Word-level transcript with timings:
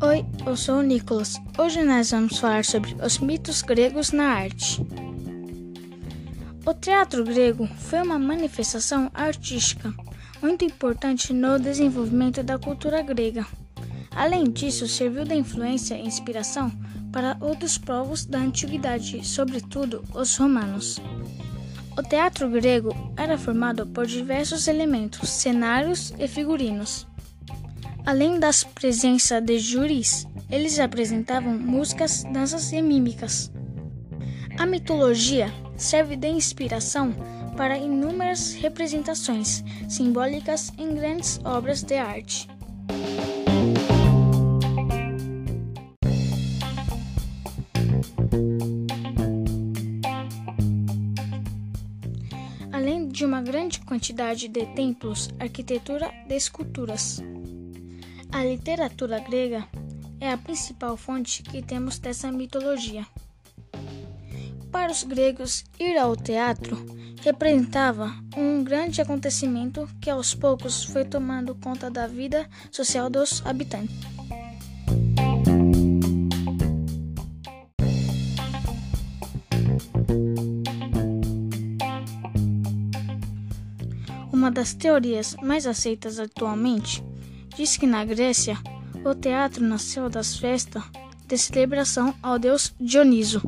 Oi, 0.00 0.24
eu 0.46 0.56
sou 0.56 0.76
o 0.76 0.82
Nicolas. 0.82 1.38
Hoje 1.58 1.82
nós 1.82 2.10
vamos 2.10 2.38
falar 2.38 2.64
sobre 2.64 2.96
os 3.04 3.18
mitos 3.18 3.60
gregos 3.60 4.10
na 4.10 4.24
arte. 4.24 4.80
O 6.64 6.72
teatro 6.72 7.24
grego 7.24 7.66
foi 7.66 8.00
uma 8.00 8.18
manifestação 8.18 9.10
artística 9.12 9.92
muito 10.40 10.64
importante 10.64 11.32
no 11.32 11.58
desenvolvimento 11.58 12.42
da 12.42 12.58
cultura 12.58 13.02
grega. 13.02 13.46
Além 14.12 14.44
disso, 14.44 14.88
serviu 14.88 15.24
de 15.24 15.34
influência 15.34 15.94
e 15.94 16.06
inspiração 16.06 16.72
para 17.12 17.36
outros 17.38 17.76
povos 17.76 18.24
da 18.24 18.38
antiguidade, 18.38 19.26
sobretudo 19.26 20.02
os 20.14 20.36
romanos. 20.36 20.98
O 21.94 22.02
teatro 22.02 22.48
grego 22.48 22.94
era 23.18 23.36
formado 23.36 23.86
por 23.86 24.06
diversos 24.06 24.66
elementos, 24.66 25.28
cenários 25.28 26.14
e 26.18 26.26
figurinos. 26.26 27.06
Além 28.06 28.40
das 28.40 28.64
presenças 28.64 29.44
de 29.44 29.58
júris, 29.58 30.26
eles 30.50 30.78
apresentavam 30.80 31.52
músicas, 31.58 32.24
danças 32.32 32.72
e 32.72 32.80
mímicas. 32.80 33.52
A 34.58 34.64
mitologia 34.64 35.52
serve 35.76 36.16
de 36.16 36.28
inspiração 36.28 37.14
para 37.58 37.76
inúmeras 37.76 38.54
representações 38.54 39.62
simbólicas 39.86 40.72
em 40.78 40.94
grandes 40.94 41.40
obras 41.44 41.82
de 41.82 41.96
arte. 41.96 42.48
Além 52.82 53.06
de 53.06 53.24
uma 53.24 53.40
grande 53.40 53.78
quantidade 53.78 54.48
de 54.48 54.66
templos, 54.74 55.30
arquitetura 55.38 56.12
de 56.26 56.34
esculturas. 56.34 57.22
A 58.32 58.44
literatura 58.44 59.20
grega 59.20 59.68
é 60.18 60.32
a 60.32 60.36
principal 60.36 60.96
fonte 60.96 61.44
que 61.44 61.62
temos 61.62 62.00
dessa 62.00 62.32
mitologia. 62.32 63.06
Para 64.72 64.90
os 64.90 65.04
gregos, 65.04 65.64
ir 65.78 65.96
ao 65.96 66.16
teatro 66.16 66.76
representava 67.22 68.12
um 68.36 68.64
grande 68.64 69.00
acontecimento 69.00 69.88
que 70.00 70.10
aos 70.10 70.34
poucos 70.34 70.82
foi 70.82 71.04
tomando 71.04 71.54
conta 71.54 71.88
da 71.88 72.08
vida 72.08 72.50
social 72.72 73.08
dos 73.08 73.46
habitantes. 73.46 74.21
Uma 84.32 84.50
das 84.50 84.72
teorias 84.72 85.36
mais 85.42 85.66
aceitas 85.66 86.18
atualmente 86.18 87.04
diz 87.54 87.76
que 87.76 87.86
na 87.86 88.02
Grécia 88.02 88.56
o 89.04 89.14
teatro 89.14 89.62
nasceu 89.62 90.08
das 90.08 90.36
festas 90.36 90.82
de 91.26 91.36
celebração 91.36 92.14
ao 92.22 92.38
deus 92.38 92.74
Dioniso. 92.80 93.42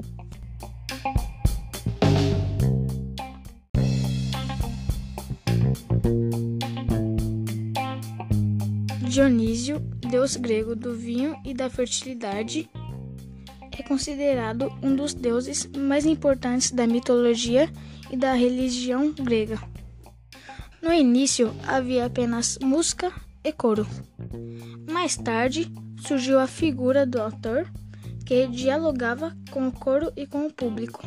Dionísio, 9.08 9.78
deus 10.10 10.36
grego 10.36 10.74
do 10.74 10.94
vinho 10.94 11.36
e 11.44 11.54
da 11.54 11.70
fertilidade, 11.70 12.68
é 13.70 13.82
considerado 13.82 14.70
um 14.82 14.94
dos 14.94 15.14
deuses 15.14 15.66
mais 15.76 16.04
importantes 16.04 16.70
da 16.72 16.86
mitologia 16.86 17.70
e 18.10 18.16
da 18.16 18.34
religião 18.34 19.12
grega. 19.12 19.73
No 20.84 20.92
início 20.92 21.50
havia 21.66 22.04
apenas 22.04 22.58
música 22.60 23.10
e 23.42 23.50
coro. 23.50 23.86
Mais 24.92 25.16
tarde 25.16 25.72
surgiu 26.06 26.38
a 26.38 26.46
figura 26.46 27.06
do 27.06 27.22
autor, 27.22 27.66
que 28.26 28.46
dialogava 28.48 29.34
com 29.50 29.66
o 29.66 29.72
coro 29.72 30.12
e 30.14 30.26
com 30.26 30.46
o 30.46 30.52
público. 30.52 31.02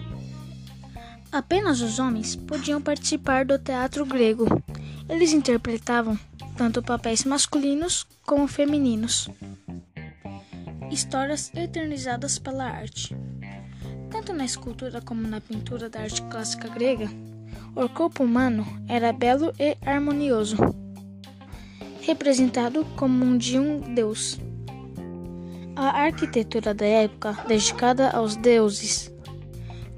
Apenas 1.31 1.79
os 1.79 1.99
homens 1.99 2.35
podiam 2.35 2.81
participar 2.81 3.45
do 3.45 3.59
teatro 3.59 4.03
grego. 4.03 4.47
Eles 5.07 5.31
interpretavam 5.31 6.17
tanto 6.57 6.81
papéis 6.81 7.23
masculinos 7.23 8.07
como 8.25 8.47
femininos. 8.47 9.29
Histórias 10.89 11.51
eternizadas 11.53 12.39
pela 12.39 12.66
arte. 12.66 13.16
Tanto 14.09 14.33
na 14.33 14.43
escultura 14.43 15.01
como 15.01 15.21
na 15.21 15.39
pintura 15.39 15.87
da 15.87 15.99
arte 15.99 16.23
clássica 16.23 16.67
grega, 16.67 17.07
o 17.75 17.88
corpo 17.88 18.24
humano 18.24 18.66
era 18.88 19.13
belo 19.13 19.53
e 19.59 19.78
harmonioso, 19.85 20.58
representado 22.02 22.85
como 22.96 23.24
um 23.24 23.38
de 23.38 23.59
um 23.59 23.94
deus. 23.94 24.40
A 25.75 26.03
arquitetura 26.06 26.74
da 26.74 26.85
época, 26.85 27.38
dedicada 27.47 28.09
aos 28.09 28.35
deuses, 28.35 29.12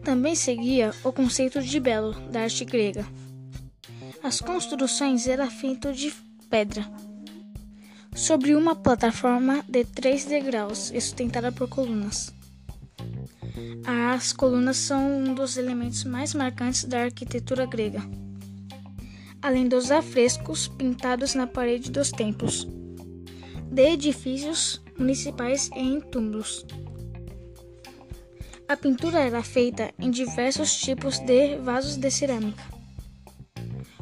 também 0.04 0.36
seguia 0.36 0.92
o 1.04 1.12
conceito 1.14 1.62
de 1.62 1.80
belo 1.80 2.14
da 2.32 2.42
arte 2.42 2.66
grega. 2.66 3.06
As 4.22 4.42
construções 4.42 5.28
eram 5.28 5.50
feitas 5.50 5.98
de 5.98 6.14
pedra, 6.50 6.86
sobre 8.14 8.56
uma 8.56 8.76
plataforma 8.76 9.64
de 9.68 9.86
três 9.86 10.26
degraus 10.26 10.92
e 10.94 11.00
sustentada 11.00 11.52
por 11.52 11.70
colunas. 11.70 12.34
As 13.86 14.34
colunas 14.34 14.78
são 14.78 15.20
um 15.20 15.34
dos 15.34 15.58
elementos 15.58 16.04
mais 16.04 16.34
marcantes 16.34 16.84
da 16.84 17.04
arquitetura 17.04 17.66
grega, 17.66 18.02
além 19.42 19.68
dos 19.68 19.92
afrescos 19.92 20.68
pintados 20.68 21.34
na 21.36 21.48
parede 21.48 21.92
dos 21.92 22.12
templos, 22.12 22.68
de 23.72 23.94
edifícios 23.94 24.82
municipais 24.98 25.70
e 25.76 25.80
em 25.80 26.02
túmulos. 26.02 26.66
A 28.68 28.78
pintura 28.78 29.20
era 29.20 29.42
feita 29.42 29.92
em 29.98 30.12
diversos 30.12 30.76
tipos 30.80 31.18
de 31.20 31.58
vasos 31.58 31.96
de 31.96 32.12
cerâmica, 32.12 32.64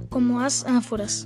como 0.10 0.40
as 0.40 0.66
ânforas 0.66 1.26